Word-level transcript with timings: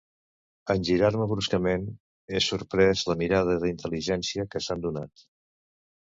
En 0.73 0.85
girar-me 0.87 1.25
bruscament 1.31 1.83
he 2.35 2.41
sorprès 2.45 3.03
la 3.09 3.15
mirada 3.19 3.59
d'intel·ligència 3.65 4.47
que 4.55 4.63
s'han 4.69 4.81
donat. 4.87 5.25